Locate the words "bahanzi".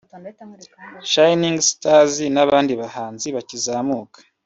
2.81-3.27